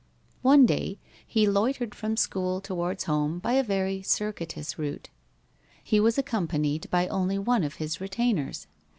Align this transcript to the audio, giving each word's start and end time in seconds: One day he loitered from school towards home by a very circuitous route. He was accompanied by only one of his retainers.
One 0.41 0.65
day 0.65 0.97
he 1.27 1.45
loitered 1.47 1.93
from 1.93 2.17
school 2.17 2.59
towards 2.59 3.03
home 3.03 3.37
by 3.37 3.53
a 3.53 3.61
very 3.63 4.01
circuitous 4.01 4.79
route. 4.79 5.09
He 5.83 5.99
was 5.99 6.17
accompanied 6.17 6.89
by 6.89 7.07
only 7.09 7.37
one 7.37 7.63
of 7.63 7.75
his 7.75 8.01
retainers. 8.01 8.65